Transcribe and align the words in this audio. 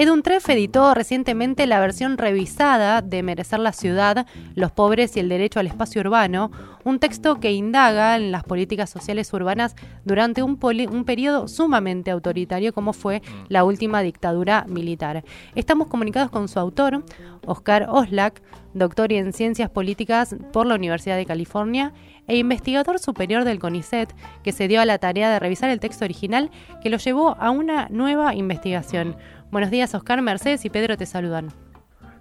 Eduntref 0.00 0.48
editó 0.48 0.94
recientemente 0.94 1.66
la 1.66 1.80
versión 1.80 2.18
revisada 2.18 3.02
de 3.02 3.24
Merecer 3.24 3.58
la 3.58 3.72
ciudad, 3.72 4.28
los 4.54 4.70
pobres 4.70 5.16
y 5.16 5.18
el 5.18 5.28
derecho 5.28 5.58
al 5.58 5.66
espacio 5.66 6.02
urbano, 6.02 6.52
un 6.84 7.00
texto 7.00 7.40
que 7.40 7.50
indaga 7.50 8.14
en 8.14 8.30
las 8.30 8.44
políticas 8.44 8.90
sociales 8.90 9.32
urbanas 9.32 9.74
durante 10.04 10.44
un, 10.44 10.56
un 10.62 11.04
periodo 11.04 11.48
sumamente 11.48 12.12
autoritario 12.12 12.72
como 12.72 12.92
fue 12.92 13.18
mm. 13.18 13.46
la 13.48 13.64
última 13.64 14.00
dictadura 14.02 14.66
militar. 14.68 15.24
Estamos 15.56 15.88
comunicados 15.88 16.30
con 16.30 16.46
su 16.46 16.60
autor, 16.60 17.02
Oscar 17.44 17.88
Oslak, 17.90 18.40
doctor 18.74 19.12
en 19.12 19.32
Ciencias 19.32 19.68
Políticas 19.68 20.36
por 20.52 20.66
la 20.66 20.76
Universidad 20.76 21.16
de 21.16 21.26
California 21.26 21.92
e 22.28 22.36
investigador 22.36 22.98
superior 22.98 23.44
del 23.44 23.58
CONICET, 23.58 24.14
que 24.44 24.52
se 24.52 24.68
dio 24.68 24.80
a 24.80 24.84
la 24.84 24.98
tarea 24.98 25.30
de 25.30 25.38
revisar 25.40 25.70
el 25.70 25.80
texto 25.80 26.04
original 26.04 26.50
que 26.82 26.90
lo 26.90 26.98
llevó 26.98 27.36
a 27.40 27.50
una 27.50 27.88
nueva 27.88 28.34
investigación. 28.34 29.16
Buenos 29.50 29.70
días, 29.70 29.94
Oscar, 29.94 30.20
Mercedes 30.20 30.66
y 30.66 30.70
Pedro 30.70 30.98
te 30.98 31.06
saludan. 31.06 31.48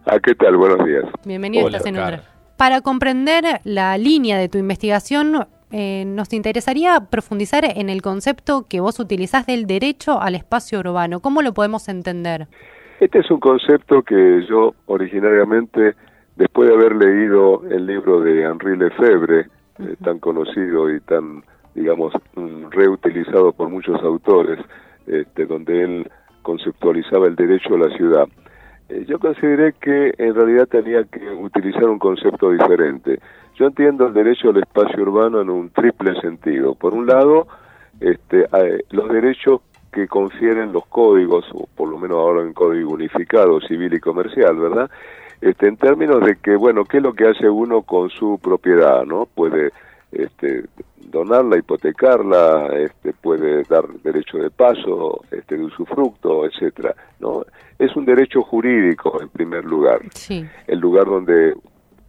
Ah, 0.05 0.17
¿qué 0.23 0.33
tal? 0.33 0.55
Buenos 0.55 0.85
días. 0.85 1.03
Bienvenido, 1.25 1.67
estás 1.67 1.85
en 1.85 1.97
Para 2.55 2.79
comprender 2.79 3.43
la 3.65 3.97
línea 3.97 4.37
de 4.37 4.47
tu 4.47 4.57
investigación, 4.57 5.45
eh, 5.71 6.05
nos 6.05 6.31
interesaría 6.31 7.01
profundizar 7.11 7.65
en 7.65 7.89
el 7.89 8.01
concepto 8.01 8.65
que 8.69 8.79
vos 8.79 9.01
utilizás 9.01 9.45
del 9.45 9.67
derecho 9.67 10.21
al 10.21 10.35
espacio 10.35 10.79
urbano. 10.79 11.19
¿Cómo 11.19 11.41
lo 11.41 11.53
podemos 11.53 11.89
entender? 11.89 12.47
Este 13.01 13.19
es 13.19 13.29
un 13.29 13.41
concepto 13.41 14.03
que 14.03 14.45
yo 14.49 14.73
originariamente, 14.85 15.95
después 16.37 16.69
de 16.69 16.75
haber 16.75 16.95
leído 16.95 17.63
el 17.69 17.85
libro 17.85 18.21
de 18.21 18.43
Henri 18.43 18.77
Lefebvre, 18.77 19.47
eh, 19.79 19.95
tan 20.01 20.19
conocido 20.19 20.89
y 20.89 21.01
tan, 21.01 21.43
digamos, 21.75 22.13
mm, 22.35 22.69
reutilizado 22.71 23.51
por 23.51 23.67
muchos 23.67 24.01
autores, 24.01 24.59
este, 25.05 25.45
donde 25.45 25.83
él 25.83 26.11
conceptualizaba 26.47 27.27
el 27.27 27.35
derecho 27.35 27.75
a 27.75 27.79
la 27.79 27.97
ciudad. 27.97 28.25
Eh, 28.87 29.03
yo 29.05 29.19
consideré 29.19 29.73
que 29.73 30.13
en 30.17 30.33
realidad 30.33 30.65
tenía 30.67 31.03
que 31.03 31.29
utilizar 31.29 31.83
un 31.83 31.99
concepto 31.99 32.51
diferente. 32.51 33.19
Yo 33.55 33.65
entiendo 33.65 34.07
el 34.07 34.13
derecho 34.13 34.51
al 34.51 34.57
espacio 34.59 35.03
urbano 35.03 35.41
en 35.41 35.49
un 35.49 35.69
triple 35.71 36.13
sentido. 36.21 36.73
Por 36.73 36.93
un 36.93 37.05
lado, 37.05 37.47
este, 37.99 38.47
los 38.91 39.09
derechos 39.09 39.59
que 39.91 40.07
confieren 40.07 40.71
los 40.71 40.85
códigos, 40.85 41.45
o 41.53 41.67
por 41.75 41.89
lo 41.89 41.97
menos 41.97 42.17
ahora 42.17 42.43
en 42.43 42.53
código 42.53 42.91
unificado, 42.91 43.59
civil 43.59 43.93
y 43.93 43.99
comercial, 43.99 44.55
¿verdad? 44.55 44.89
Este, 45.41 45.67
en 45.67 45.75
términos 45.75 46.23
de 46.23 46.37
que, 46.37 46.55
bueno, 46.55 46.85
¿qué 46.85 46.97
es 46.97 47.03
lo 47.03 47.11
que 47.11 47.27
hace 47.27 47.49
uno 47.49 47.81
con 47.81 48.09
su 48.09 48.39
propiedad, 48.41 49.03
no? 49.05 49.25
Puede 49.25 49.71
este, 50.11 50.65
donarla, 50.97 51.57
hipotecarla, 51.57 52.67
este, 52.77 53.13
puede 53.13 53.63
dar 53.63 53.87
derecho 54.03 54.37
de 54.37 54.49
paso, 54.49 55.21
este, 55.31 55.57
de 55.57 55.65
usufructo, 55.65 56.45
etcétera, 56.45 56.95
¿no? 57.19 57.45
Es 57.79 57.95
un 57.95 58.05
derecho 58.05 58.41
jurídico, 58.41 59.21
en 59.21 59.29
primer 59.29 59.65
lugar. 59.65 60.01
Sí. 60.13 60.45
El 60.67 60.79
lugar 60.79 61.05
donde 61.05 61.55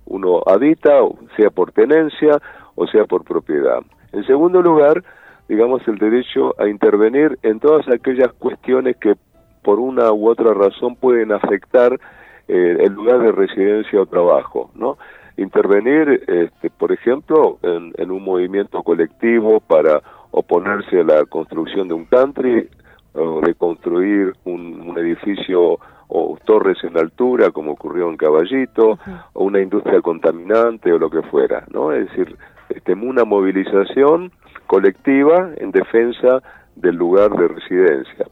uno 0.06 0.42
habita, 0.46 1.00
sea 1.36 1.50
por 1.50 1.72
tenencia 1.72 2.40
o 2.74 2.86
sea 2.86 3.04
por 3.04 3.24
propiedad. 3.24 3.80
En 4.12 4.24
segundo 4.24 4.62
lugar, 4.62 5.04
digamos, 5.48 5.86
el 5.88 5.98
derecho 5.98 6.54
a 6.60 6.68
intervenir 6.68 7.38
en 7.42 7.60
todas 7.60 7.88
aquellas 7.88 8.32
cuestiones 8.34 8.96
que 8.96 9.16
por 9.62 9.80
una 9.80 10.12
u 10.12 10.28
otra 10.28 10.54
razón 10.54 10.96
pueden 10.96 11.32
afectar 11.32 11.98
eh, 12.46 12.76
el 12.80 12.92
lugar 12.92 13.20
de 13.20 13.32
residencia 13.32 14.00
o 14.00 14.06
trabajo, 14.06 14.70
¿no? 14.74 14.96
Intervenir, 15.38 16.24
este, 16.26 16.68
por 16.68 16.90
ejemplo, 16.90 17.58
en, 17.62 18.10
un 18.10 18.24
movimiento 18.24 18.82
colectivo 18.82 19.60
para 19.60 20.02
oponerse 20.32 20.98
a 20.98 21.04
la 21.04 21.24
construcción 21.26 21.86
de 21.86 21.94
un 21.94 22.06
country 22.06 22.68
o 23.14 23.40
de 23.40 23.54
construir 23.54 24.34
un, 24.44 24.98
edificio 24.98 25.78
o 26.08 26.38
torres 26.44 26.78
en 26.82 26.98
altura, 26.98 27.52
como 27.52 27.70
ocurrió 27.72 28.10
en 28.10 28.16
Caballito, 28.16 28.98
o 29.32 29.44
una 29.44 29.60
industria 29.60 30.00
contaminante 30.00 30.92
o 30.92 30.98
lo 30.98 31.08
que 31.08 31.22
fuera, 31.22 31.64
¿no? 31.72 31.92
Es 31.92 32.08
decir, 32.08 32.36
este, 32.70 32.94
una 32.94 33.24
movilización 33.24 34.32
colectiva 34.66 35.50
en 35.58 35.70
defensa 35.70 36.42
del 36.74 36.96
lugar 36.96 37.30
de 37.30 37.46
residencia. 37.46 38.26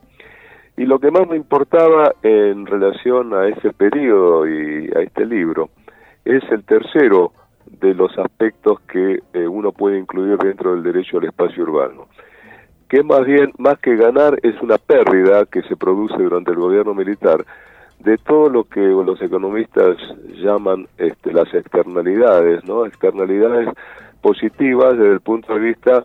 Y 0.76 0.86
lo 0.86 0.98
que 0.98 1.12
más 1.12 1.28
me 1.28 1.36
importaba 1.36 2.12
en 2.24 2.66
relación 2.66 3.32
a 3.32 3.46
ese 3.46 3.72
periodo 3.72 4.48
y 4.48 4.90
a 4.96 5.02
este 5.02 5.24
libro 5.24 5.70
es 6.26 6.42
el 6.50 6.64
tercero 6.64 7.32
de 7.66 7.94
los 7.94 8.16
aspectos 8.18 8.80
que 8.82 9.20
eh, 9.32 9.46
uno 9.46 9.72
puede 9.72 9.98
incluir 9.98 10.36
dentro 10.38 10.72
del 10.72 10.82
derecho 10.82 11.18
al 11.18 11.24
espacio 11.24 11.62
urbano, 11.62 12.08
que 12.88 13.02
más 13.02 13.24
bien, 13.24 13.52
más 13.58 13.78
que 13.78 13.96
ganar, 13.96 14.38
es 14.42 14.60
una 14.60 14.78
pérdida 14.78 15.46
que 15.46 15.62
se 15.62 15.76
produce 15.76 16.22
durante 16.22 16.52
el 16.52 16.58
gobierno 16.58 16.94
militar 16.94 17.44
de 18.00 18.18
todo 18.18 18.48
lo 18.50 18.64
que 18.64 18.80
los 18.80 19.20
economistas 19.22 19.96
llaman 20.34 20.86
este, 20.98 21.32
las 21.32 21.52
externalidades, 21.54 22.62
¿no? 22.64 22.84
Externalidades 22.84 23.68
positivas 24.20 24.98
desde 24.98 25.12
el 25.12 25.20
punto 25.20 25.54
de 25.54 25.60
vista 25.60 26.04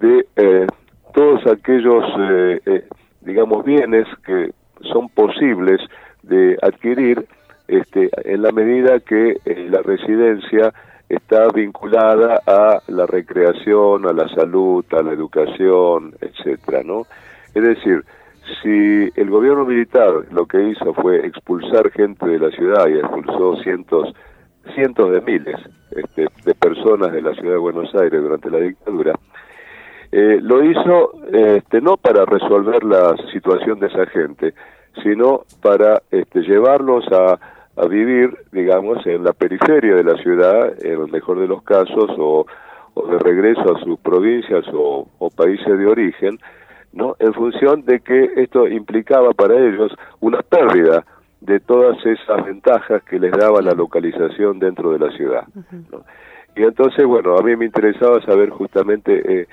de 0.00 0.26
eh, 0.36 0.66
todos 1.14 1.46
aquellos 1.46 2.04
eh, 2.18 2.88
digamos, 3.20 3.64
bienes 3.64 4.06
que 4.24 4.52
son 4.92 5.08
posibles 5.10 5.80
de 6.22 6.56
adquirir 6.62 7.26
este, 7.70 8.10
en 8.24 8.42
la 8.42 8.50
medida 8.52 9.00
que 9.00 9.36
eh, 9.44 9.66
la 9.70 9.82
residencia 9.82 10.72
está 11.08 11.48
vinculada 11.54 12.40
a 12.46 12.80
la 12.88 13.06
recreación, 13.06 14.06
a 14.06 14.12
la 14.12 14.28
salud, 14.28 14.84
a 14.92 15.02
la 15.02 15.12
educación, 15.12 16.14
etcétera, 16.20 16.82
¿no? 16.84 17.06
Es 17.54 17.62
decir, 17.62 18.04
si 18.62 19.08
el 19.14 19.30
gobierno 19.30 19.64
militar 19.64 20.10
lo 20.30 20.46
que 20.46 20.70
hizo 20.70 20.94
fue 20.94 21.26
expulsar 21.26 21.90
gente 21.90 22.26
de 22.26 22.38
la 22.38 22.50
ciudad 22.50 22.88
y 22.88 22.98
expulsó 22.98 23.56
cientos 23.62 24.14
cientos 24.74 25.10
de 25.10 25.20
miles 25.22 25.56
este, 25.90 26.26
de 26.44 26.54
personas 26.54 27.12
de 27.12 27.22
la 27.22 27.34
ciudad 27.34 27.52
de 27.52 27.58
Buenos 27.58 27.92
Aires 27.94 28.22
durante 28.22 28.50
la 28.50 28.58
dictadura, 28.58 29.18
eh, 30.12 30.38
lo 30.42 30.62
hizo 30.62 31.12
este, 31.32 31.80
no 31.80 31.96
para 31.96 32.24
resolver 32.24 32.84
la 32.84 33.16
situación 33.32 33.78
de 33.80 33.86
esa 33.86 34.06
gente, 34.06 34.54
sino 35.02 35.42
para 35.62 36.02
este, 36.10 36.40
llevarlos 36.42 37.04
a, 37.12 37.38
a 37.80 37.86
vivir, 37.86 38.36
digamos, 38.52 39.06
en 39.06 39.24
la 39.24 39.32
periferia 39.32 39.94
de 39.94 40.04
la 40.04 40.16
ciudad, 40.22 40.84
en 40.84 41.00
el 41.00 41.10
mejor 41.10 41.40
de 41.40 41.48
los 41.48 41.62
casos, 41.62 42.10
o, 42.18 42.46
o 42.94 43.06
de 43.06 43.18
regreso 43.18 43.74
a 43.74 43.80
sus 43.80 43.98
provincias 44.00 44.64
o, 44.72 45.08
o, 45.18 45.30
países 45.30 45.78
de 45.78 45.86
origen, 45.86 46.38
¿no? 46.92 47.16
En 47.18 47.32
función 47.32 47.84
de 47.84 48.00
que 48.00 48.30
esto 48.36 48.66
implicaba 48.68 49.30
para 49.32 49.54
ellos 49.54 49.92
una 50.20 50.42
pérdida 50.42 51.04
de 51.40 51.58
todas 51.60 51.96
esas 52.04 52.44
ventajas 52.44 53.02
que 53.04 53.18
les 53.18 53.32
daba 53.32 53.62
la 53.62 53.72
localización 53.72 54.58
dentro 54.58 54.92
de 54.92 54.98
la 54.98 55.10
ciudad. 55.16 55.44
¿no? 55.90 56.04
Y 56.54 56.64
entonces, 56.64 57.06
bueno, 57.06 57.36
a 57.38 57.42
mí 57.42 57.56
me 57.56 57.64
interesaba 57.64 58.20
saber 58.22 58.50
justamente 58.50 59.40
eh, 59.40 59.46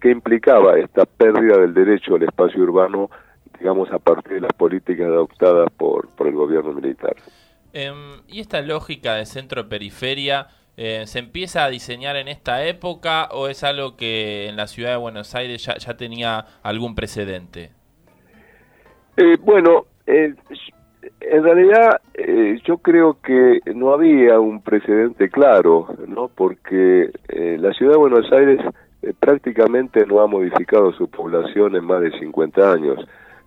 qué 0.00 0.10
implicaba 0.10 0.78
esta 0.78 1.06
pérdida 1.06 1.58
del 1.58 1.74
derecho 1.74 2.14
al 2.14 2.22
espacio 2.22 2.62
urbano, 2.62 3.10
digamos, 3.58 3.90
a 3.90 3.98
partir 3.98 4.34
de 4.34 4.40
las 4.42 4.52
políticas 4.52 5.08
adoptadas 5.08 5.72
por, 5.72 6.08
por 6.10 6.28
el 6.28 6.34
gobierno 6.34 6.72
militar. 6.72 7.16
Em, 7.76 8.22
¿Y 8.28 8.38
esta 8.38 8.62
lógica 8.62 9.16
de 9.16 9.26
centro-periferia 9.26 10.46
eh, 10.76 11.02
se 11.06 11.18
empieza 11.18 11.64
a 11.64 11.68
diseñar 11.68 12.14
en 12.14 12.28
esta 12.28 12.64
época 12.64 13.28
o 13.32 13.48
es 13.48 13.64
algo 13.64 13.96
que 13.96 14.46
en 14.46 14.54
la 14.54 14.68
ciudad 14.68 14.92
de 14.92 14.96
Buenos 14.96 15.34
Aires 15.34 15.64
ya, 15.64 15.96
tenía 15.96 16.46
algún 16.62 16.94
precedente? 16.94 17.72
Eh, 19.16 19.36
bueno, 19.40 19.86
eh, 20.06 20.34
en 21.20 21.42
realidad 21.42 22.00
yo 22.64 22.78
creo 22.78 23.18
que 23.20 23.58
no 23.74 23.92
había 23.92 24.38
un 24.38 24.62
precedente 24.62 25.28
claro, 25.28 25.88
¿no? 26.06 26.28
Porque 26.28 27.10
la 27.28 27.72
ciudad 27.72 27.92
de 27.92 27.98
Buenos 27.98 28.32
Aires 28.32 28.60
prácticamente 29.18 30.06
no 30.06 30.20
ha 30.20 30.28
modificado 30.28 30.92
su 30.92 31.08
población 31.08 31.74
en 31.74 31.84
más 31.84 32.00
de 32.02 32.16
50 32.20 32.72
años. 32.72 33.04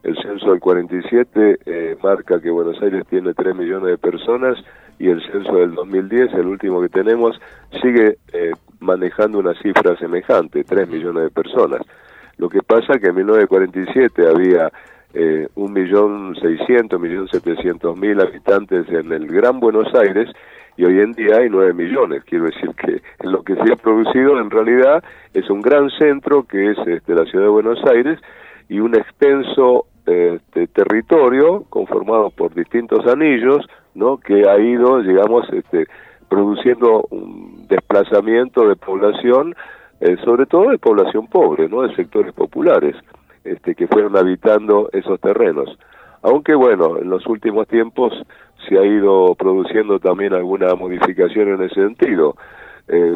El 0.07 0.16
censo 0.23 0.51
del 0.51 0.62
47 0.62 1.59
eh, 1.66 1.97
marca 2.01 2.40
que 2.40 2.50
Buenos 2.50 2.81
Aires 2.81 3.03
tiene 3.09 3.33
3 3.33 3.54
millones 3.54 3.89
de 3.89 3.98
personas 3.98 4.57
y 4.98 5.09
el 5.09 5.21
censo 5.21 5.57
del 5.57 5.75
2010, 5.75 6.33
el 6.33 6.48
último 6.48 6.81
que 6.81 6.88
tenemos, 6.88 7.38
sigue 7.81 8.18
eh, 8.31 8.54
manejando 8.80 9.39
una 9.39 9.54
cifra 9.56 9.98
semejante, 9.98 10.63
3 10.63 10.88
millones 10.88 11.24
de 11.24 11.30
personas. 11.30 11.81
Lo 12.38 12.48
que 12.48 12.63
pasa 12.63 13.00
que 13.00 13.07
en 13.07 13.15
1947 13.15 14.30
había 14.30 14.71
eh, 15.13 15.50
1.600.000, 15.56 17.30
1.700.000 17.30 18.21
habitantes 18.21 18.88
en 18.88 19.12
el 19.12 19.27
Gran 19.27 19.59
Buenos 19.59 19.94
Aires 19.94 20.30
y 20.77 20.86
hoy 20.86 21.01
en 21.01 21.12
día 21.12 21.39
hay 21.39 21.50
9 21.50 21.74
millones. 21.74 22.24
Quiero 22.24 22.45
decir 22.45 22.69
que 22.75 23.01
lo 23.27 23.44
que 23.44 23.56
se 23.56 23.74
ha 23.74 23.75
producido 23.75 24.39
en 24.39 24.51
realidad 24.51 25.04
es 25.33 25.50
un 25.50 25.62
gran 25.62 25.89
centro 26.00 26.44
que 26.44 26.71
es 26.71 26.77
este, 26.88 27.13
la 27.13 27.25
ciudad 27.25 27.44
de 27.44 27.51
Buenos 27.51 27.83
Aires 27.83 28.18
y 28.69 28.80
un 28.80 28.95
extenso 28.95 29.86
este, 30.07 30.68
territorio 30.68 31.65
conformado 31.69 32.30
por 32.30 32.54
distintos 32.54 33.06
anillos, 33.06 33.68
¿no? 33.94 34.18
Que 34.18 34.50
ha 34.50 34.57
ido, 34.57 35.01
digamos, 35.01 35.45
este, 35.51 35.86
produciendo 36.30 37.06
un 37.09 37.68
desplazamiento 37.68 38.68
de 38.68 38.77
población, 38.77 39.54
eh, 40.00 40.15
sobre 40.24 40.45
todo 40.45 40.69
de 40.69 40.77
población 40.77 41.27
pobre, 41.27 41.68
¿no? 41.68 41.81
De 41.81 41.94
sectores 41.95 42.33
populares, 42.33 42.95
este, 43.44 43.75
que 43.75 43.88
fueron 43.88 44.15
habitando 44.15 44.89
esos 44.94 45.19
terrenos. 45.19 45.77
Aunque 46.21 46.56
bueno, 46.56 46.98
en 46.98 47.09
los 47.09 47.27
últimos 47.27 47.68
tiempos 47.68 48.13
se 48.68 48.77
ha 48.77 48.86
ido 48.86 49.36
produciendo 49.36 50.00
también 50.00 50.33
alguna 50.33 50.74
modificación 50.75 51.50
en 51.50 51.63
ese 51.63 51.75
sentido, 51.75 52.36
eh, 52.88 53.13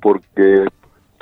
porque 0.00 0.64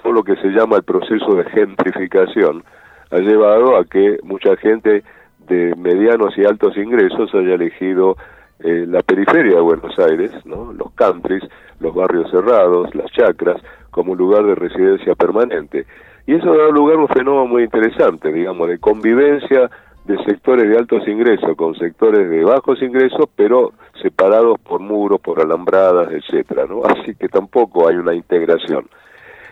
todo 0.02 0.12
lo 0.12 0.22
que 0.22 0.36
se 0.36 0.48
llama 0.48 0.76
el 0.76 0.84
proceso 0.84 1.34
de 1.34 1.44
gentrificación 1.44 2.62
ha 3.10 3.18
llevado 3.18 3.76
a 3.76 3.84
que 3.84 4.18
mucha 4.22 4.56
gente 4.56 5.02
de 5.48 5.74
medianos 5.76 6.36
y 6.36 6.44
altos 6.44 6.76
ingresos 6.76 7.34
haya 7.34 7.54
elegido 7.54 8.16
eh, 8.60 8.84
la 8.88 9.02
periferia 9.02 9.56
de 9.56 9.60
Buenos 9.60 9.98
Aires, 9.98 10.32
¿no? 10.44 10.72
los 10.72 10.92
countries, 10.92 11.42
los 11.80 11.94
barrios 11.94 12.30
cerrados, 12.30 12.94
las 12.94 13.10
chacras, 13.12 13.62
como 13.90 14.14
lugar 14.14 14.44
de 14.44 14.54
residencia 14.54 15.14
permanente. 15.14 15.86
Y 16.26 16.34
eso 16.34 16.54
da 16.54 16.68
lugar 16.68 16.96
a 16.96 17.00
un 17.00 17.08
fenómeno 17.08 17.46
muy 17.46 17.62
interesante, 17.62 18.32
digamos, 18.32 18.68
de 18.68 18.78
convivencia 18.78 19.70
de 20.04 20.16
sectores 20.24 20.68
de 20.68 20.76
altos 20.76 21.06
ingresos 21.06 21.54
con 21.56 21.74
sectores 21.76 22.28
de 22.28 22.42
bajos 22.42 22.82
ingresos, 22.82 23.26
pero 23.36 23.72
separados 24.02 24.58
por 24.60 24.80
muros, 24.80 25.20
por 25.20 25.40
alambradas, 25.40 26.12
etcétera, 26.12 26.64
¿no? 26.66 26.82
Así 26.84 27.14
que 27.14 27.28
tampoco 27.28 27.88
hay 27.88 27.96
una 27.96 28.14
integración. 28.14 28.88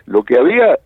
Lo 0.05 0.23
que 0.23 0.37
había 0.37 0.77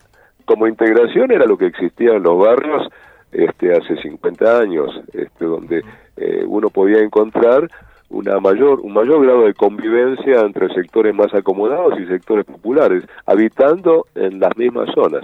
como 0.51 0.67
integración 0.67 1.31
era 1.31 1.45
lo 1.45 1.57
que 1.57 1.67
existía 1.67 2.11
en 2.11 2.23
los 2.23 2.37
barrios 2.37 2.85
este, 3.31 3.71
hace 3.73 3.95
50 4.01 4.59
años, 4.59 4.89
este, 5.13 5.45
donde 5.45 5.81
eh, 6.17 6.43
uno 6.45 6.69
podía 6.69 6.99
encontrar 6.99 7.69
una 8.09 8.37
mayor, 8.41 8.81
un 8.81 8.93
mayor 8.93 9.23
grado 9.23 9.45
de 9.45 9.53
convivencia 9.53 10.41
entre 10.41 10.67
sectores 10.73 11.15
más 11.15 11.33
acomodados 11.33 11.97
y 11.97 12.05
sectores 12.05 12.43
populares, 12.43 13.05
habitando 13.25 14.07
en 14.13 14.41
las 14.41 14.57
mismas 14.57 14.89
zonas. 14.93 15.23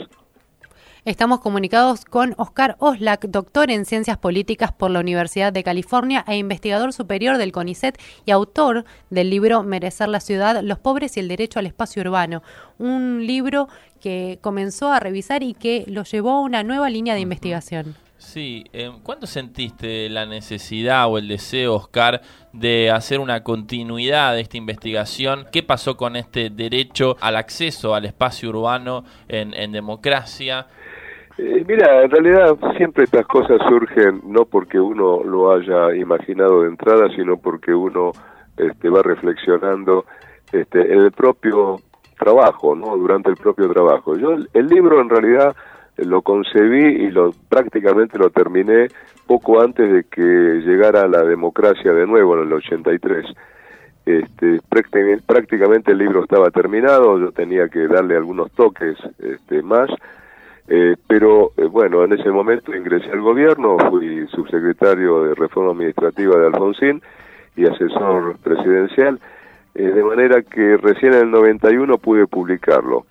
Estamos 1.07 1.39
comunicados 1.39 2.04
con 2.04 2.33
Oscar 2.36 2.75
Oslak, 2.80 3.27
doctor 3.30 3.71
en 3.71 3.86
Ciencias 3.86 4.18
Políticas 4.18 4.74
por 4.74 4.92
la 4.92 5.00
Universidad 5.00 5.54
de 5.54 5.63
California 5.63 6.25
e 6.27 6.36
investigador 6.36 6.92
superior 6.92 7.38
del 7.38 7.54
CONICET 7.54 7.98
y 8.25 8.31
autor 8.31 8.83
del 9.09 9.30
libro 9.30 9.63
Merecer 9.63 10.09
la 10.09 10.19
Ciudad, 10.19 10.62
los 10.62 10.80
pobres 10.80 11.15
y 11.15 11.21
el 11.21 11.30
derecho 11.30 11.59
al 11.59 11.65
espacio 11.65 12.01
urbano, 12.01 12.44
un 12.77 13.25
libro 13.25 13.69
que 14.01 14.39
comenzó 14.42 14.92
a 14.92 15.00
revisar 15.00 15.44
y 15.44 15.54
que 15.54 15.86
lo 15.88 16.04
llevó 16.04 16.31
a 16.31 16.42
una 16.42 16.63
nueva 16.63 16.89
línea 16.89 17.13
de 17.13 17.21
investigación. 17.21 17.95
Sí, 18.18 18.65
eh, 18.74 18.92
¿cuándo 19.04 19.27
sentiste 19.27 20.09
la 20.09 20.25
necesidad 20.25 21.07
o 21.07 21.19
el 21.19 21.30
deseo, 21.30 21.75
Oscar, 21.75 22.21
de 22.51 22.92
hacer 22.92 23.19
una 23.21 23.44
continuidad 23.44 24.33
de 24.33 24.42
esta 24.42 24.57
investigación? 24.57 25.48
¿Qué 25.51 25.63
pasó 25.63 25.95
con 25.95 26.18
este 26.18 26.50
derecho 26.50 27.15
al 27.21 27.38
acceso 27.38 27.95
al 27.95 28.04
espacio 28.04 28.50
urbano 28.50 29.06
en, 29.30 29.54
en 29.54 29.71
democracia? 29.71 30.68
Eh, 31.37 31.63
mira, 31.67 32.03
en 32.03 32.09
realidad 32.09 32.57
siempre 32.77 33.03
estas 33.03 33.27
cosas 33.27 33.59
surgen 33.69 34.21
no 34.25 34.45
porque 34.45 34.79
uno 34.79 35.23
lo 35.23 35.51
haya 35.51 35.95
imaginado 35.95 36.63
de 36.63 36.69
entrada, 36.69 37.09
sino 37.15 37.37
porque 37.37 37.73
uno 37.73 38.11
este, 38.57 38.89
va 38.89 39.03
reflexionando 39.03 40.05
este, 40.51 40.81
en 40.81 40.99
el 40.99 41.11
propio 41.11 41.79
trabajo, 42.17 42.75
¿no? 42.75 42.97
Durante 42.97 43.29
el 43.29 43.35
propio 43.37 43.69
trabajo. 43.69 44.17
Yo 44.17 44.35
el, 44.51 44.67
libro 44.67 44.99
en 44.99 45.09
realidad 45.09 45.55
lo 45.97 46.23
concebí 46.23 47.03
y 47.03 47.11
lo 47.11 47.31
prácticamente 47.49 48.17
lo 48.17 48.31
terminé 48.31 48.87
poco 49.27 49.61
antes 49.61 49.91
de 49.91 50.05
que 50.05 50.21
llegara 50.21 51.07
la 51.07 51.23
democracia 51.23 51.93
de 51.93 52.07
nuevo 52.07 52.35
en 52.35 52.47
el 52.47 52.53
83. 52.53 53.25
Este, 54.07 54.59
prácticamente 55.27 55.91
el 55.91 55.99
libro 55.99 56.23
estaba 56.23 56.49
terminado, 56.49 57.19
yo 57.19 57.31
tenía 57.31 57.67
que 57.67 57.87
darle 57.87 58.15
algunos 58.15 58.49
toques 58.53 58.97
este, 59.19 59.61
más 59.61 59.89
eh, 60.69 60.97
pero 61.07 61.53
eh, 61.55 61.65
bueno, 61.65 62.03
en 62.03 62.13
ese 62.13 62.29
momento 62.29 62.75
ingresé 62.75 63.09
al 63.11 63.21
gobierno, 63.21 63.77
fui 63.89 64.27
subsecretario 64.27 65.23
de 65.23 65.35
Reforma 65.35 65.71
Administrativa 65.71 66.37
de 66.37 66.47
Alfonsín 66.47 67.01
y 67.55 67.65
asesor 67.65 68.37
presidencial, 68.39 69.19
eh, 69.75 69.83
de 69.83 70.03
manera 70.03 70.41
que 70.41 70.75
recién 70.75 71.13
en 71.13 71.19
el 71.21 71.31
91 71.31 71.97
pude 71.99 72.27
publicarlo. 72.27 73.05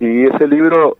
Y 0.00 0.24
ese 0.24 0.48
libro, 0.48 0.96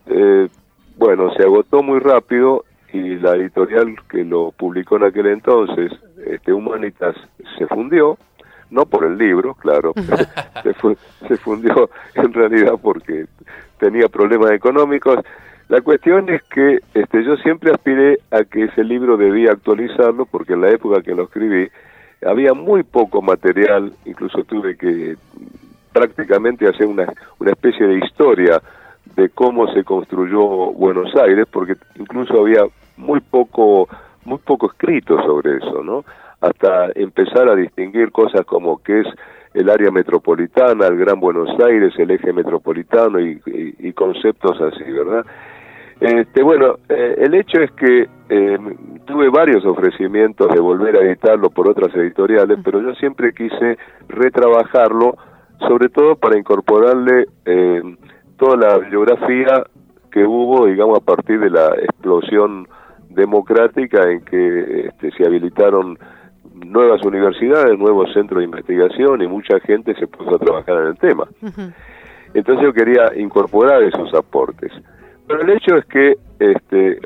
bueno, 0.96 1.32
se 1.34 1.42
agotó 1.42 1.82
muy 1.82 1.98
rápido 1.98 2.64
y 2.92 3.16
la 3.16 3.34
editorial 3.34 3.96
que 4.08 4.24
lo 4.24 4.52
publicó 4.52 4.96
en 4.96 5.04
aquel 5.04 5.26
entonces, 5.26 5.92
este 6.24 6.52
Humanitas, 6.52 7.16
se 7.58 7.66
fundió, 7.66 8.16
no 8.70 8.86
por 8.86 9.04
el 9.04 9.18
libro, 9.18 9.54
claro, 9.54 9.92
se, 10.62 10.74
se 11.26 11.36
fundió 11.38 11.90
en 12.14 12.32
realidad 12.32 12.74
porque 12.80 13.26
tenía 13.78 14.08
problemas 14.08 14.52
económicos 14.52 15.18
la 15.68 15.80
cuestión 15.80 16.28
es 16.28 16.42
que 16.44 16.80
este, 16.92 17.24
yo 17.24 17.36
siempre 17.36 17.70
aspiré 17.70 18.18
a 18.30 18.44
que 18.44 18.64
ese 18.64 18.84
libro 18.84 19.16
debía 19.16 19.52
actualizarlo 19.52 20.26
porque 20.26 20.52
en 20.52 20.60
la 20.60 20.70
época 20.70 21.02
que 21.02 21.14
lo 21.14 21.24
escribí 21.24 21.68
había 22.24 22.52
muy 22.52 22.82
poco 22.82 23.22
material, 23.22 23.92
incluso 24.04 24.44
tuve 24.44 24.76
que 24.76 25.16
prácticamente 25.92 26.68
hacer 26.68 26.86
una, 26.86 27.06
especie 27.46 27.86
de 27.86 27.98
historia 27.98 28.60
de 29.16 29.28
cómo 29.30 29.72
se 29.72 29.84
construyó 29.84 30.72
Buenos 30.72 31.14
Aires, 31.16 31.46
porque 31.50 31.74
incluso 31.96 32.40
había 32.40 32.64
muy 32.96 33.20
poco, 33.20 33.88
muy 34.24 34.38
poco 34.38 34.66
escrito 34.70 35.22
sobre 35.22 35.58
eso, 35.58 35.82
¿no? 35.82 36.04
Hasta 36.40 36.90
empezar 36.94 37.48
a 37.48 37.54
distinguir 37.54 38.10
cosas 38.10 38.44
como 38.44 38.82
qué 38.82 39.00
es 39.00 39.06
el 39.54 39.70
área 39.70 39.90
metropolitana, 39.90 40.88
el 40.88 40.98
Gran 40.98 41.20
Buenos 41.20 41.48
Aires, 41.60 41.94
el 41.98 42.10
eje 42.10 42.32
metropolitano 42.32 43.20
y 43.20 43.92
conceptos 43.92 44.60
así, 44.60 44.84
¿verdad? 44.84 45.24
Este, 46.00 46.42
bueno, 46.42 46.76
eh, 46.88 47.14
el 47.18 47.34
hecho 47.34 47.60
es 47.60 47.70
que 47.72 48.08
eh, 48.28 48.58
tuve 49.06 49.28
varios 49.28 49.64
ofrecimientos 49.64 50.48
de 50.52 50.60
volver 50.60 50.96
a 50.96 51.00
editarlo 51.00 51.50
por 51.50 51.68
otras 51.68 51.94
editoriales, 51.94 52.58
pero 52.64 52.80
yo 52.82 52.94
siempre 52.94 53.32
quise 53.32 53.78
retrabajarlo, 54.08 55.16
sobre 55.60 55.88
todo 55.88 56.16
para 56.16 56.38
incorporarle 56.38 57.26
eh, 57.44 57.82
toda 58.36 58.56
la 58.56 58.78
bibliografía 58.78 59.64
que 60.10 60.24
hubo, 60.24 60.66
digamos, 60.66 60.98
a 60.98 61.04
partir 61.04 61.40
de 61.40 61.50
la 61.50 61.66
explosión 61.76 62.68
democrática 63.10 64.10
en 64.10 64.24
que 64.24 64.86
este, 64.86 65.10
se 65.12 65.26
habilitaron 65.26 65.98
nuevas 66.54 67.04
universidades, 67.04 67.78
nuevos 67.78 68.12
centros 68.12 68.38
de 68.38 68.44
investigación 68.44 69.22
y 69.22 69.28
mucha 69.28 69.58
gente 69.60 69.94
se 69.94 70.06
puso 70.06 70.36
a 70.36 70.38
trabajar 70.38 70.82
en 70.82 70.86
el 70.88 70.98
tema. 70.98 71.26
Entonces 72.32 72.64
yo 72.64 72.72
quería 72.72 73.12
incorporar 73.16 73.82
esos 73.82 74.12
aportes. 74.14 74.72
Pero 75.26 75.40
el 75.42 75.50
hecho 75.50 75.76
es 75.76 75.84
que 75.86 76.16
este, 76.38 77.00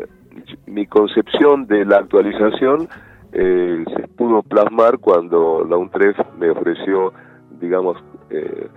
mi 0.66 0.86
concepción 0.86 1.66
de 1.66 1.84
la 1.84 1.98
actualización 1.98 2.88
eh, 3.32 3.84
se 3.94 4.08
pudo 4.08 4.42
plasmar 4.42 4.98
cuando 4.98 5.64
la 5.68 5.76
UNTREF 5.76 6.16
me 6.38 6.50
ofreció, 6.50 7.12
digamos, 7.60 7.96
eh, 8.30 8.68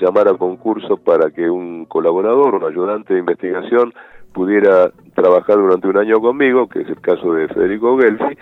llamar 0.00 0.28
a 0.28 0.34
concurso 0.34 0.96
para 0.96 1.30
que 1.30 1.48
un 1.48 1.86
colaborador, 1.86 2.56
un 2.56 2.64
ayudante 2.64 3.14
de 3.14 3.20
investigación, 3.20 3.92
pudiera 4.32 4.90
trabajar 5.14 5.56
durante 5.56 5.88
un 5.88 5.96
año 5.96 6.20
conmigo, 6.20 6.68
que 6.68 6.80
es 6.80 6.88
el 6.88 7.00
caso 7.00 7.32
de 7.34 7.48
Federico 7.48 7.96
Gelfi, 7.98 8.36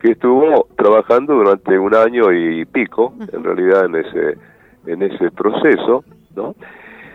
que 0.00 0.12
estuvo 0.12 0.68
trabajando 0.76 1.34
durante 1.34 1.78
un 1.78 1.94
año 1.94 2.32
y 2.32 2.64
pico, 2.66 3.14
en 3.32 3.42
realidad 3.42 3.86
en 3.86 3.96
ese 3.96 4.38
en 4.86 5.02
ese 5.02 5.30
proceso, 5.32 6.04
¿no? 6.36 6.54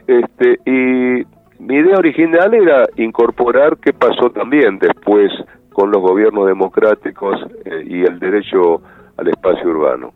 Este 0.05 0.59
y 0.65 1.25
mi 1.63 1.75
idea 1.75 1.97
original 1.97 2.53
era 2.53 2.83
incorporar 2.97 3.77
qué 3.77 3.93
pasó 3.93 4.29
también 4.31 4.79
después 4.79 5.31
con 5.71 5.91
los 5.91 6.01
gobiernos 6.01 6.45
democráticos 6.45 7.39
eh, 7.65 7.83
y 7.85 8.03
el 8.03 8.19
derecho 8.19 8.81
al 9.17 9.27
espacio 9.29 9.69
urbano. 9.69 10.13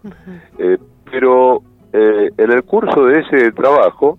Eh, 0.60 0.78
pero 1.10 1.62
eh, 1.94 2.30
en 2.38 2.52
el 2.52 2.64
curso 2.64 3.06
de 3.06 3.22
ese 3.22 3.52
trabajo 3.54 4.18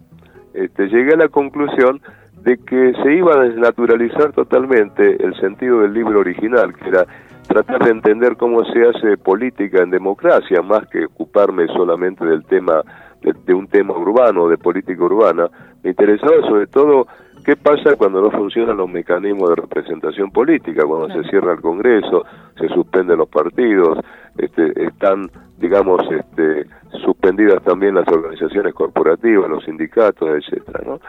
este, 0.55 0.89
llegué 0.89 1.15
a 1.15 1.19
la 1.19 1.29
conclusión 1.29 2.01
de 2.43 2.57
que 2.59 2.93
se 3.03 3.15
iba 3.15 3.35
a 3.35 3.45
desnaturalizar 3.45 4.33
totalmente 4.33 5.23
el 5.23 5.39
sentido 5.41 5.81
del 5.81 5.93
libro 5.93 6.21
original, 6.21 6.75
que 6.75 6.89
era 6.89 7.05
tratar 7.47 7.85
de 7.85 7.91
entender 7.91 8.37
cómo 8.37 8.65
se 8.65 8.87
hace 8.87 9.17
política 9.17 9.83
en 9.83 9.91
democracia, 9.91 10.63
más 10.63 10.87
que 10.89 11.05
ocuparme 11.07 11.67
solamente 11.69 12.25
del 12.25 12.45
tema 12.45 12.83
de, 13.23 13.55
un 13.55 13.67
tema 13.67 13.95
urbano, 13.95 14.49
de 14.49 14.59
política 14.59 15.03
urbana, 15.03 15.49
me 15.83 15.91
interesaba 15.91 16.41
sobre 16.47 16.67
todo 16.67 17.07
qué 17.45 17.57
pasa 17.57 17.97
cuando 17.97 18.21
no 18.21 18.31
funcionan 18.31 18.77
los 18.77 18.91
mecanismos 18.91 19.51
de 19.51 19.57
representación 19.57 20.31
política, 20.31 20.85
cuando 20.85 21.09
se 21.15 21.29
cierra 21.31 21.53
el 21.55 21.61
Congreso, 21.61 22.25
se 22.59 22.69
suspenden 22.69 23.19
los 23.19 23.29
partidos, 23.29 23.99
este, 24.37 24.85
están, 24.85 25.31
digamos, 25.59 26.01
este, 26.11 26.67
suspendidas 27.05 27.63
también 27.63 27.95
las 27.95 28.09
organizaciones 28.09 28.75
corporativas, 28.75 29.49
los 29.49 29.65
sindicatos, 29.65 30.29
etcétera, 30.29 30.81
¿no? 30.85 31.01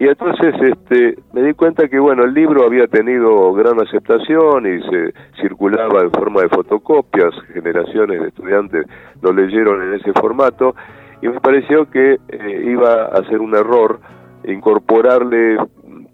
Y 0.00 0.06
entonces 0.06 0.54
este, 0.62 1.18
me 1.32 1.42
di 1.42 1.54
cuenta 1.54 1.88
que 1.88 1.98
bueno, 1.98 2.22
el 2.22 2.32
libro 2.32 2.64
había 2.64 2.86
tenido 2.86 3.52
gran 3.52 3.80
aceptación 3.80 4.64
y 4.66 4.80
se 4.88 5.12
circulaba 5.40 6.02
en 6.02 6.12
forma 6.12 6.42
de 6.42 6.48
fotocopias, 6.48 7.34
generaciones 7.52 8.20
de 8.20 8.28
estudiantes 8.28 8.86
lo 9.22 9.32
leyeron 9.32 9.82
en 9.82 9.94
ese 9.94 10.12
formato 10.12 10.76
y 11.20 11.28
me 11.28 11.40
pareció 11.40 11.90
que 11.90 12.18
eh, 12.28 12.64
iba 12.66 13.06
a 13.06 13.22
ser 13.24 13.40
un 13.40 13.54
error 13.54 14.00
incorporarle 14.44 15.58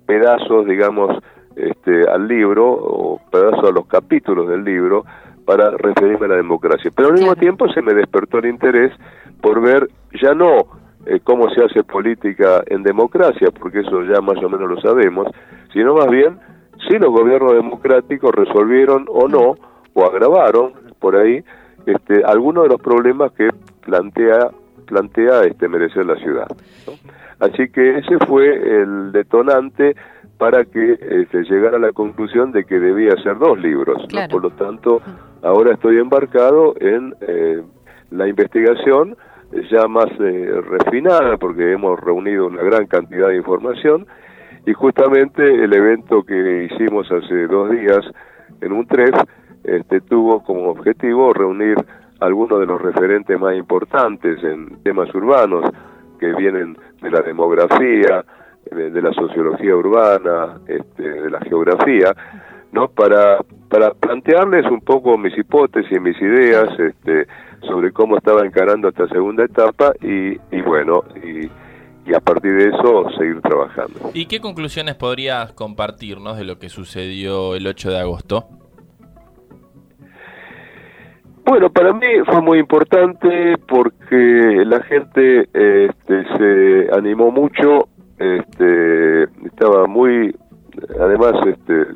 pedazos, 0.06 0.66
digamos, 0.66 1.18
este, 1.56 2.08
al 2.08 2.26
libro 2.26 2.66
o 2.66 3.20
pedazos 3.30 3.68
a 3.68 3.72
los 3.72 3.86
capítulos 3.86 4.48
del 4.48 4.64
libro 4.64 5.04
para 5.44 5.70
referirme 5.70 6.26
a 6.26 6.30
la 6.30 6.36
democracia. 6.36 6.90
Pero 6.94 7.08
al 7.08 7.14
mismo 7.14 7.36
tiempo 7.36 7.68
se 7.68 7.82
me 7.82 7.94
despertó 7.94 8.38
el 8.38 8.46
interés 8.46 8.92
por 9.40 9.60
ver 9.60 9.88
ya 10.20 10.34
no 10.34 10.66
eh, 11.06 11.20
cómo 11.22 11.50
se 11.50 11.62
hace 11.62 11.84
política 11.84 12.62
en 12.66 12.82
democracia, 12.82 13.48
porque 13.58 13.80
eso 13.80 14.02
ya 14.04 14.20
más 14.20 14.42
o 14.42 14.48
menos 14.48 14.70
lo 14.70 14.80
sabemos, 14.80 15.28
sino 15.72 15.94
más 15.94 16.08
bien 16.08 16.38
si 16.88 16.98
los 16.98 17.10
gobiernos 17.10 17.52
democráticos 17.52 18.34
resolvieron 18.34 19.06
o 19.08 19.28
no, 19.28 19.54
o 19.92 20.04
agravaron 20.04 20.72
por 20.98 21.16
ahí, 21.16 21.44
este, 21.86 22.24
algunos 22.24 22.64
de 22.64 22.70
los 22.70 22.80
problemas 22.80 23.32
que 23.32 23.50
plantea 23.82 24.50
plantea 24.84 25.42
este 25.44 25.68
merecer 25.68 26.06
la 26.06 26.16
ciudad. 26.16 26.46
Así 27.40 27.68
que 27.68 27.98
ese 27.98 28.18
fue 28.26 28.46
el 28.82 29.12
detonante 29.12 29.96
para 30.38 30.64
que 30.64 30.98
este, 31.00 31.42
llegara 31.44 31.76
a 31.76 31.80
la 31.80 31.92
conclusión 31.92 32.52
de 32.52 32.64
que 32.64 32.78
debía 32.78 33.16
ser 33.22 33.38
dos 33.38 33.58
libros. 33.58 34.06
Por 34.30 34.42
lo 34.42 34.50
tanto, 34.50 35.00
ahora 35.42 35.74
estoy 35.74 35.98
embarcado 35.98 36.74
en 36.80 37.14
eh, 37.20 37.62
la 38.10 38.28
investigación 38.28 39.16
ya 39.70 39.86
más 39.86 40.10
eh, 40.20 40.60
refinada, 40.68 41.36
porque 41.36 41.72
hemos 41.72 42.00
reunido 42.00 42.46
una 42.46 42.62
gran 42.62 42.86
cantidad 42.86 43.28
de 43.28 43.36
información, 43.36 44.06
y 44.66 44.72
justamente 44.72 45.42
el 45.42 45.72
evento 45.72 46.22
que 46.22 46.64
hicimos 46.64 47.10
hace 47.12 47.46
dos 47.46 47.70
días 47.70 48.00
en 48.60 48.72
un 48.72 48.86
TREF 48.86 49.14
este, 49.64 50.00
tuvo 50.00 50.42
como 50.42 50.70
objetivo 50.70 51.32
reunir 51.32 51.76
algunos 52.20 52.60
de 52.60 52.66
los 52.66 52.80
referentes 52.80 53.38
más 53.38 53.56
importantes 53.56 54.42
en 54.42 54.82
temas 54.82 55.12
urbanos 55.14 55.64
que 56.18 56.32
vienen 56.34 56.76
de 57.02 57.10
la 57.10 57.20
demografía, 57.20 58.24
de, 58.70 59.02
la 59.02 59.12
sociología 59.12 59.76
urbana, 59.76 60.60
este, 60.66 61.02
de 61.02 61.30
la 61.30 61.40
geografía, 61.40 62.14
¿no? 62.72 62.88
Para, 62.88 63.38
para 63.68 63.92
plantearles 63.92 64.66
un 64.70 64.80
poco 64.80 65.18
mis 65.18 65.36
hipótesis, 65.36 66.00
mis 66.00 66.20
ideas, 66.20 66.68
este, 66.78 67.26
sobre 67.66 67.92
cómo 67.92 68.16
estaba 68.16 68.44
encarando 68.44 68.88
esta 68.88 69.08
segunda 69.08 69.44
etapa 69.44 69.92
y, 70.00 70.32
y 70.50 70.62
bueno, 70.62 71.04
y, 71.22 71.50
a 72.14 72.20
partir 72.20 72.52
de 72.52 72.68
eso 72.68 73.10
seguir 73.18 73.40
trabajando. 73.40 74.10
¿Y 74.12 74.26
qué 74.26 74.38
conclusiones 74.38 74.94
podrías 74.94 75.52
compartirnos 75.52 76.36
de 76.36 76.44
lo 76.44 76.58
que 76.58 76.68
sucedió 76.68 77.54
el 77.54 77.66
8 77.66 77.90
de 77.90 77.98
agosto? 77.98 78.46
Bueno, 81.46 81.68
para 81.70 81.92
mí 81.92 82.06
fue 82.24 82.40
muy 82.40 82.58
importante 82.58 83.56
porque 83.68 84.64
la 84.64 84.80
gente 84.84 85.42
este, 85.52 86.24
se 86.38 86.88
animó 86.96 87.30
mucho, 87.30 87.88
este, 88.18 89.24
estaba 89.44 89.86
muy, 89.86 90.34
además 90.98 91.34
este, 91.46 91.86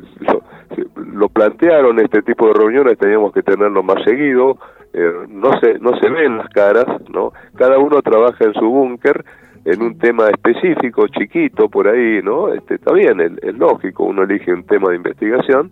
lo, 1.14 1.28
plantearon 1.30 1.98
este 1.98 2.20
tipo 2.22 2.48
de 2.48 2.54
reuniones, 2.54 2.98
teníamos 2.98 3.32
que 3.32 3.42
tenerlo 3.42 3.82
más 3.82 4.04
seguido, 4.04 4.58
eh, 4.92 5.12
no 5.28 5.58
se 5.60 5.78
no 5.78 5.98
se 5.98 6.10
ven 6.10 6.36
las 6.36 6.48
caras, 6.50 6.86
no, 7.10 7.32
cada 7.56 7.78
uno 7.78 8.02
trabaja 8.02 8.44
en 8.44 8.52
su 8.52 8.68
búnker 8.68 9.24
en 9.64 9.82
un 9.82 9.98
tema 9.98 10.28
específico, 10.28 11.08
chiquito 11.08 11.70
por 11.70 11.88
ahí, 11.88 12.20
¿no? 12.22 12.52
Este, 12.52 12.74
está 12.74 12.92
bien, 12.92 13.20
es, 13.20 13.54
lógico, 13.56 14.04
uno 14.04 14.24
elige 14.24 14.52
un 14.52 14.64
tema 14.64 14.90
de 14.90 14.96
investigación, 14.96 15.70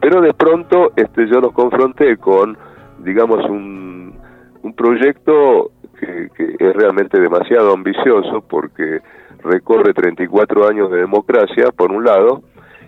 pero 0.00 0.20
de 0.20 0.34
pronto 0.34 0.92
este, 0.96 1.26
yo 1.26 1.40
los 1.40 1.52
confronté 1.52 2.18
con 2.18 2.58
digamos, 2.98 3.44
un, 3.48 4.14
un 4.62 4.72
proyecto 4.74 5.70
que, 5.98 6.30
es 6.58 6.72
realmente 6.74 7.20
demasiado 7.20 7.72
ambicioso 7.72 8.42
porque 8.48 9.00
recorre 9.42 9.92
34 9.92 10.68
años 10.68 10.90
de 10.90 10.98
democracia, 10.98 11.70
por 11.76 11.92
un 11.92 12.04
lado, 12.04 12.42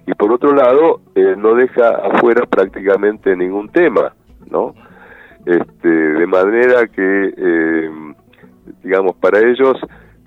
y 0.06 0.14
por 0.14 0.32
otro 0.32 0.54
lado, 0.54 1.00
eh, 1.14 1.34
no 1.36 1.54
deja 1.54 1.88
afuera 1.88 2.46
prácticamente 2.46 3.36
ningún 3.36 3.68
tema, 3.70 4.14
¿no? 4.50 4.74
Este, 5.44 5.88
de 5.88 6.26
manera 6.26 6.86
que, 6.86 7.34
eh, 7.36 7.90
digamos, 8.82 9.16
para 9.16 9.40
ellos 9.40 9.76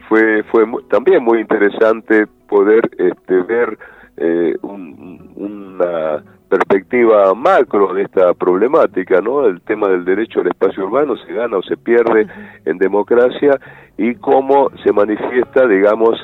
fue, 0.07 0.43
fue 0.43 0.65
también 0.89 1.23
muy 1.23 1.39
interesante 1.39 2.27
poder 2.47 2.89
este, 2.97 3.41
ver 3.41 3.77
eh, 4.17 4.55
una 4.61 6.23
perspectiva 6.49 7.33
macro 7.35 7.93
de 7.93 8.01
esta 8.03 8.33
problemática, 8.33 9.21
¿no? 9.21 9.45
El 9.45 9.61
tema 9.61 9.87
del 9.87 10.03
derecho 10.03 10.41
al 10.41 10.47
espacio 10.47 10.85
urbano 10.85 11.15
se 11.17 11.31
gana 11.31 11.57
o 11.57 11.61
se 11.61 11.77
pierde 11.77 12.27
en 12.65 12.77
democracia 12.79 13.59
y 13.97 14.15
cómo 14.15 14.71
se 14.83 14.91
manifiesta, 14.91 15.67
digamos, 15.67 16.19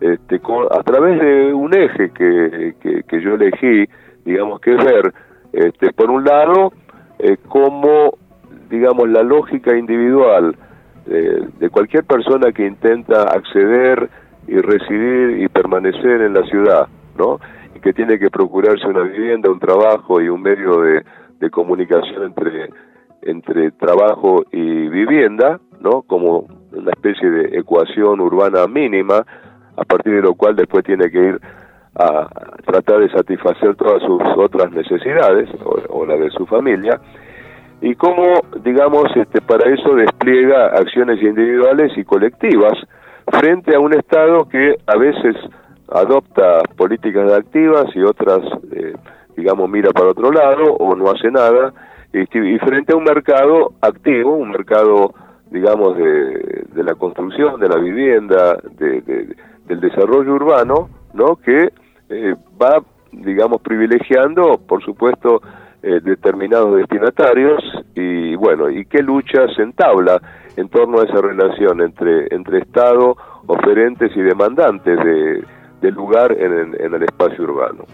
este, 0.00 0.40
a 0.70 0.82
través 0.82 1.20
de 1.20 1.54
un 1.54 1.74
eje 1.74 2.10
que, 2.10 2.74
que, 3.06 3.20
yo 3.20 3.34
elegí, 3.34 3.88
digamos, 4.24 4.60
que 4.60 4.74
es 4.74 4.84
ver, 4.84 5.12
este, 5.52 5.92
por 5.92 6.10
un 6.10 6.24
lado, 6.24 6.72
eh, 7.18 7.36
cómo, 7.48 8.18
digamos, 8.70 9.08
la 9.08 9.22
lógica 9.22 9.76
individual 9.76 10.56
eh, 11.06 11.46
de 11.58 11.70
cualquier 11.70 12.04
persona 12.04 12.52
que 12.52 12.66
intenta 12.66 13.22
acceder 13.22 14.08
y 14.46 14.58
residir 14.58 15.42
y 15.42 15.48
permanecer 15.48 16.22
en 16.22 16.34
la 16.34 16.42
ciudad, 16.44 16.88
¿no? 17.16 17.38
Que 17.80 17.92
tiene 17.92 18.18
que 18.18 18.30
procurarse 18.30 18.86
una 18.86 19.02
vivienda, 19.02 19.50
un 19.50 19.58
trabajo 19.58 20.20
y 20.20 20.28
un 20.28 20.42
medio 20.42 20.80
de, 20.80 21.02
comunicación 21.50 22.24
entre, 22.24 22.68
entre 23.22 23.70
trabajo 23.72 24.44
y 24.50 24.88
vivienda, 24.88 25.60
¿no? 25.80 26.02
Como 26.02 26.46
una 26.72 26.90
especie 26.90 27.30
de 27.30 27.58
ecuación 27.58 28.20
urbana 28.20 28.66
mínima, 28.66 29.24
a 29.76 29.84
partir 29.84 30.14
de 30.14 30.22
lo 30.22 30.34
cual 30.34 30.56
después 30.56 30.84
tiene 30.84 31.10
que 31.10 31.18
ir 31.18 31.40
a 31.94 32.28
tratar 32.66 33.00
de 33.00 33.10
satisfacer 33.10 33.76
todas 33.76 34.02
sus 34.02 34.20
otras 34.36 34.72
necesidades 34.72 35.48
o, 35.64 36.00
o 36.00 36.06
la 36.06 36.16
de 36.16 36.30
su 36.30 36.44
familia 36.46 37.00
y 37.80 37.94
cómo, 37.94 38.40
digamos, 38.62 39.04
este, 39.14 39.40
para 39.40 39.70
eso 39.70 39.94
despliega 39.94 40.66
acciones 40.66 41.22
individuales 41.22 41.92
y 41.96 42.04
colectivas 42.04 42.74
frente 43.30 43.74
a 43.74 43.80
un 43.80 43.94
Estado 43.94 44.48
que 44.48 44.76
a 44.86 44.96
veces 44.96 45.36
adopta 45.90 46.62
políticas 46.76 47.32
activas 47.32 47.86
y 47.94 48.02
otras, 48.02 48.40
eh, 48.72 48.94
digamos, 49.36 49.68
mira 49.68 49.90
para 49.90 50.10
otro 50.10 50.30
lado 50.30 50.74
o 50.74 50.94
no 50.94 51.10
hace 51.10 51.30
nada, 51.30 51.72
y, 52.12 52.24
frente 52.58 52.92
a 52.92 52.96
un 52.96 53.04
mercado 53.04 53.74
activo, 53.80 54.36
un 54.36 54.50
mercado, 54.50 55.12
digamos, 55.50 55.96
de, 55.96 56.64
de 56.72 56.82
la 56.82 56.94
construcción, 56.94 57.60
de 57.60 57.68
la 57.68 57.76
vivienda, 57.76 58.58
de, 58.78 59.36
del 59.66 59.80
desarrollo 59.80 60.34
urbano, 60.34 60.88
¿no? 61.12 61.36
Que 61.36 61.70
eh, 62.08 62.34
va, 62.60 62.82
digamos, 63.12 63.60
privilegiando, 63.60 64.58
por 64.66 64.82
supuesto, 64.82 65.42
eh, 65.82 66.00
determinados 66.02 66.76
destinatarios 66.76 67.62
y, 67.94 68.34
bueno, 68.34 68.70
y 68.70 68.84
qué 68.86 69.02
lucha 69.02 69.46
se 69.54 69.62
entabla 69.62 70.20
en 70.56 70.68
torno 70.70 71.00
a 71.00 71.04
esa 71.04 71.20
relación 71.20 71.82
entre, 71.82 72.34
entre 72.34 72.58
Estado, 72.58 73.16
oferentes 73.46 74.10
y 74.16 74.22
demandantes 74.22 74.98
de 74.98 75.44
del 75.80 75.94
lugar 75.94 76.32
en, 76.32 76.74
el 76.74 77.02
espacio 77.02 77.44
urbano. 77.44 77.84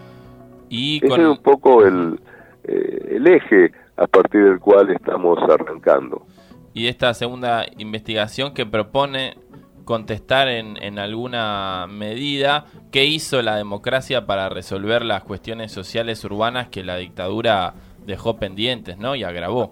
Y 0.69 0.97
Ese 1.05 1.21
es 1.21 1.27
un 1.27 1.41
poco 1.41 1.85
el, 1.85 2.19
eh, 2.63 3.15
el 3.15 3.27
eje 3.27 3.71
a 3.97 4.07
partir 4.07 4.43
del 4.43 4.59
cual 4.59 4.89
estamos 4.89 5.37
arrancando. 5.49 6.25
Y 6.73 6.87
esta 6.87 7.13
segunda 7.13 7.65
investigación 7.77 8.53
que 8.53 8.65
propone 8.65 9.37
contestar 9.85 10.47
en, 10.47 10.77
en, 10.81 10.97
alguna 10.97 11.85
medida 11.87 12.65
qué 12.91 13.05
hizo 13.05 13.41
la 13.41 13.55
democracia 13.55 14.25
para 14.25 14.49
resolver 14.49 15.05
las 15.05 15.23
cuestiones 15.23 15.71
sociales 15.71 16.25
urbanas 16.25 16.69
que 16.69 16.83
la 16.83 16.97
dictadura 16.97 17.75
dejó 18.05 18.37
pendientes, 18.37 18.97
¿no? 18.97 19.15
Y 19.15 19.23
agravó. 19.23 19.71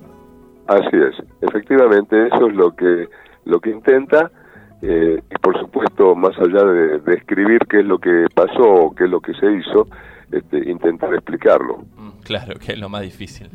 Así 0.67 0.96
es, 0.96 1.15
efectivamente 1.41 2.27
eso 2.27 2.48
es 2.48 2.55
lo 2.55 2.75
que 2.75 3.10
lo 3.46 3.60
que 3.60 3.72
intenta 3.72 4.32
eh, 4.86 5.24
y 5.32 5.36
por 5.36 5.58
supuesto, 5.58 6.13
más 6.13 6.38
allá 6.38 6.62
de 6.62 7.00
describir 7.00 7.60
qué 7.70 7.80
es 7.80 7.86
lo 7.86 8.00
que 8.00 8.25
pasó, 8.36 8.94
qué 8.98 9.06
es 9.06 9.10
lo 9.10 9.22
que 9.22 9.34
se 9.34 9.50
hizo, 9.54 9.88
este, 10.30 10.70
intentar 10.70 11.13
explicarlo. 11.13 11.86
Mm, 11.96 12.10
claro, 12.22 12.60
que 12.60 12.74
es 12.74 12.78
lo 12.78 12.90
más 12.90 13.02
difícil. 13.02 13.50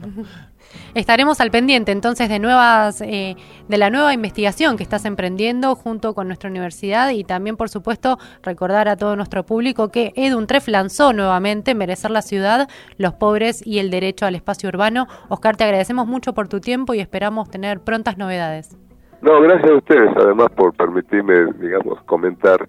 Estaremos 0.94 1.42
al 1.42 1.50
pendiente 1.50 1.92
entonces 1.92 2.30
de 2.30 2.38
nuevas, 2.38 3.02
eh, 3.02 3.36
de 3.68 3.76
la 3.76 3.90
nueva 3.90 4.14
investigación 4.14 4.78
que 4.78 4.82
estás 4.82 5.04
emprendiendo 5.04 5.74
junto 5.74 6.14
con 6.14 6.28
nuestra 6.28 6.48
universidad 6.48 7.10
y 7.10 7.24
también, 7.24 7.58
por 7.58 7.68
supuesto, 7.68 8.18
recordar 8.42 8.88
a 8.88 8.96
todo 8.96 9.14
nuestro 9.14 9.44
público 9.44 9.90
que 9.90 10.14
Tref 10.46 10.68
lanzó 10.68 11.12
nuevamente 11.12 11.74
Merecer 11.74 12.10
la 12.10 12.22
Ciudad, 12.22 12.70
los 12.96 13.12
pobres 13.12 13.66
y 13.66 13.80
el 13.80 13.90
derecho 13.90 14.24
al 14.24 14.34
espacio 14.34 14.70
urbano. 14.70 15.08
Oscar, 15.28 15.58
te 15.58 15.64
agradecemos 15.64 16.06
mucho 16.06 16.32
por 16.32 16.48
tu 16.48 16.60
tiempo 16.60 16.94
y 16.94 17.00
esperamos 17.00 17.50
tener 17.50 17.80
prontas 17.80 18.16
novedades. 18.16 18.78
No, 19.20 19.40
gracias 19.40 19.70
a 19.70 19.74
ustedes, 19.74 20.10
además, 20.16 20.48
por 20.56 20.74
permitirme, 20.74 21.52
digamos, 21.58 22.00
comentar 22.02 22.68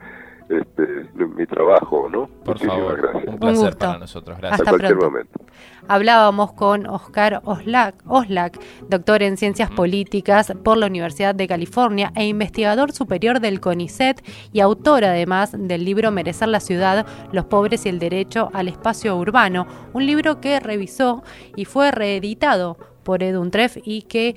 este, 0.49 1.05
mi 1.13 1.45
trabajo, 1.45 2.09
¿no? 2.09 2.27
Por 2.43 2.57
favor, 2.57 2.99
gracias. 2.99 3.27
Un 3.27 3.39
placer 3.39 3.77
para 3.77 3.99
nosotros. 3.99 4.37
Gracias. 4.39 4.61
Hasta 4.61 4.71
cualquier 4.71 4.95
momento. 4.95 5.39
Hablábamos 5.87 6.53
con 6.53 6.87
Oscar 6.87 7.41
Oslak, 7.45 7.95
Oslak, 8.07 8.59
doctor 8.89 9.21
en 9.21 9.37
Ciencias 9.37 9.69
Políticas 9.69 10.53
por 10.63 10.77
la 10.77 10.87
Universidad 10.87 11.35
de 11.35 11.47
California 11.47 12.11
e 12.15 12.27
investigador 12.27 12.93
superior 12.93 13.39
del 13.39 13.59
CONICET 13.59 14.23
y 14.51 14.59
autor 14.59 15.05
además 15.05 15.55
del 15.55 15.85
libro 15.85 16.11
Merecer 16.11 16.47
la 16.47 16.59
Ciudad, 16.59 17.05
los 17.31 17.45
pobres 17.45 17.85
y 17.85 17.89
el 17.89 17.99
derecho 17.99 18.49
al 18.53 18.67
espacio 18.67 19.15
urbano, 19.17 19.67
un 19.93 20.05
libro 20.05 20.41
que 20.41 20.59
revisó 20.59 21.23
y 21.55 21.65
fue 21.65 21.91
reeditado 21.91 22.77
por 23.09 23.23
Eduntref 23.23 23.77
y 23.83 24.03
que 24.03 24.35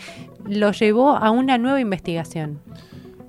lo 0.48 0.72
llevó 0.72 1.10
a 1.10 1.30
una 1.30 1.58
nueva 1.58 1.78
investigación. 1.78 2.58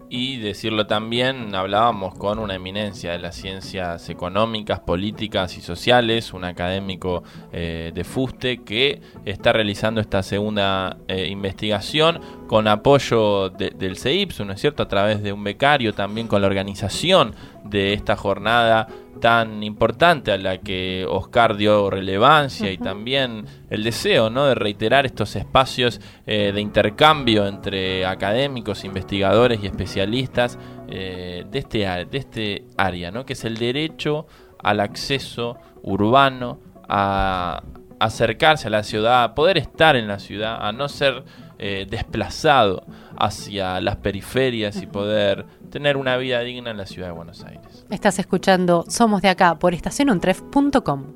Y 0.10 0.38
decirlo 0.38 0.88
también, 0.88 1.54
hablábamos 1.54 2.16
con 2.16 2.40
una 2.40 2.56
eminencia 2.56 3.12
de 3.12 3.20
las 3.20 3.36
ciencias 3.36 4.08
económicas, 4.10 4.80
políticas 4.80 5.58
y 5.58 5.62
sociales, 5.62 6.32
un 6.32 6.46
académico 6.46 7.24
eh, 7.52 7.92
de 7.94 8.04
Fuste 8.06 8.60
que 8.64 9.02
está 9.26 9.52
realizando 9.52 10.00
esta 10.00 10.24
segunda 10.24 10.96
eh, 11.10 11.28
investigación 11.28 12.22
con 12.53 12.67
apoyo 12.67 13.50
del 13.50 13.98
CEIPS, 13.98 14.41
¿no 14.41 14.53
es 14.53 14.62
cierto?, 14.62 14.83
a 14.83 14.88
través 14.88 15.24
de 15.24 15.33
un 15.33 15.43
becario, 15.43 15.91
también 15.91 16.27
con 16.27 16.39
la 16.39 16.45
organización 16.45 17.33
de 17.63 17.93
esta 17.93 18.15
jornada 18.15 18.88
tan 19.19 19.63
importante 19.63 20.31
a 20.31 20.38
la 20.38 20.60
que 20.60 21.03
Oscar 21.10 21.57
dio 21.57 21.89
relevancia 21.89 22.72
y 22.72 22.77
también 22.77 23.48
el 23.72 23.83
deseo 23.83 24.29
¿no? 24.29 24.45
de 24.45 24.53
reiterar 24.53 25.07
estos 25.07 25.36
espacios 25.36 26.00
eh, 26.27 26.51
de 26.53 26.62
intercambio 26.62 27.48
entre 27.48 28.05
académicos, 28.05 28.83
investigadores 28.83 29.63
y 29.63 29.65
especialistas 29.65 30.60
eh, 30.88 31.45
de, 31.50 31.57
este, 31.57 31.79
de 31.79 32.17
este 32.19 32.65
área, 32.77 33.10
¿no? 33.10 33.25
que 33.25 33.33
es 33.33 33.45
el 33.45 33.57
derecho 33.57 34.27
al 34.60 34.79
acceso 34.79 35.57
urbano, 35.81 36.60
a 36.88 37.63
acercarse 38.00 38.67
a 38.67 38.69
la 38.69 38.83
ciudad, 38.83 39.24
a 39.24 39.33
poder 39.33 39.57
estar 39.57 39.95
en 39.95 40.07
la 40.07 40.19
ciudad, 40.19 40.57
a 40.62 40.72
no 40.72 40.88
ser 40.88 41.24
eh, 41.60 41.88
desplazado 41.89 42.83
hacia 43.17 43.79
las 43.81 43.98
periferias 43.98 44.81
y 44.81 44.88
poder 44.88 45.45
tener 45.69 45.98
una 45.98 46.17
vida 46.17 46.39
digna 46.41 46.72
en 46.72 46.77
la 46.77 46.86
ciudad 46.86 47.07
de 47.07 47.13
Buenos 47.13 47.43
Aires. 47.43 47.86
Estás 47.89 48.19
escuchando 48.19 48.86
Somos 48.88 49.22
de 49.22 49.29
acá 49.29 49.57
por 49.60 49.74
estacionuntref.com. 49.74 51.13